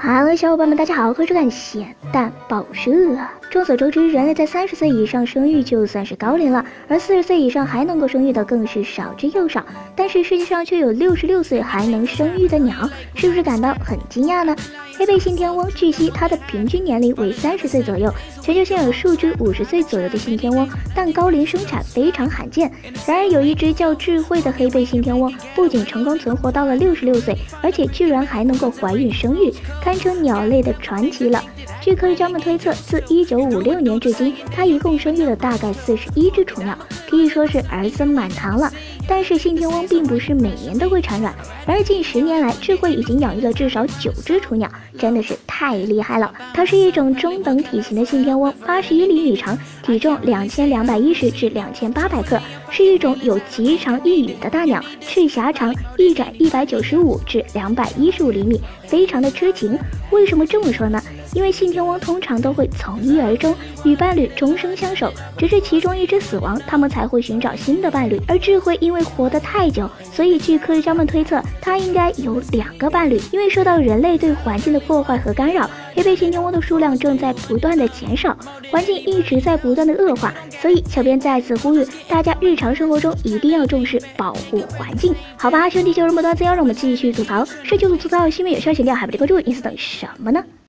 [0.00, 2.92] Hello，小伙伴们，大家好，欢迎收看咸蛋报社。
[3.50, 9.66] 众所周知，人类在三十岁以上生育就算是高龄了，而四十岁以上还能够生育的更是少之又少。
[9.96, 14.54] 但是世界上却有六十六岁还能生育的鸟，是不是感到很惊讶呢？
[14.98, 18.12] 黑背信天翁，据悉它的平均年龄为三十岁左右，
[18.42, 22.68] 全球现有数只五十岁左右的信天翁，但高龄生产非常罕见。
[23.06, 29.54] 然而有一只叫智慧的黑背信天翁，不仅成功存活到了六十六岁，而且居然还能够怀孕生育。
[29.80, 31.40] 堪称鸟类的传奇了。
[31.88, 36.78] 据科学家们推测，自1956年至今，它一共生育了大概41只雏鸟，
[37.08, 38.70] 可以说是儿孙满堂了。
[39.08, 46.30] 但是信天翁并不是每年都会产卵，而近十年来，智慧已经养育了至少九只雏鸟，真的是太厉害了。
[46.52, 59.78] 它是一种中等体型的信天翁，八十一厘米长，体重两千两百一十至两千八百克，是一种有极长翼羽的大鸟，翅狭长，翼展一百九十五至两百一十五厘米，非常的痴情。
[60.10, 61.02] 为什么这么说呢？
[61.34, 68.20] 因为信天翁通常都会从一而终，与伴侣终生相守，直至其中一只死亡，他们才会寻找新的伴侣。
[68.26, 73.20] 而智慧因为活得太久，所以据科学家们推测，它应该有两个伴侣。
[73.32, 78.36] 因为受到人类对环境的破坏和干扰，黑背信天翁的数量正在不断的减少，
[78.70, 85.68] 环境一直在不断的恶化，所以小编再次呼吁大家，日常生活中一定要重视保护环境，好吧？
[85.68, 87.44] 兄弟就这么多资料，让我们继续吐槽。
[87.62, 90.42] 社区吐槽新闻有需要剪掉，还不点关注，你是等什么呢？